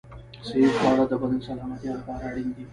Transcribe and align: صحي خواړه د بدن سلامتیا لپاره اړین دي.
صحي 0.47 0.63
خواړه 0.77 1.03
د 1.07 1.13
بدن 1.21 1.39
سلامتیا 1.47 1.91
لپاره 1.99 2.23
اړین 2.29 2.49
دي. 2.55 2.65